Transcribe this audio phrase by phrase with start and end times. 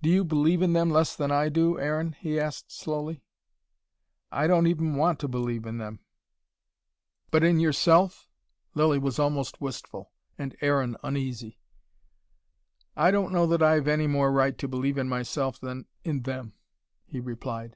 [0.00, 3.24] "Do you believe in them less than I do, Aaron?" he asked slowly.
[4.30, 5.98] "I don't even want to believe in them."
[7.32, 8.28] "But in yourself?"
[8.76, 11.58] Lilly was almost wistful and Aaron uneasy.
[12.94, 16.52] "I don't know that I've any more right to believe in myself than in them,"
[17.04, 17.74] he replied.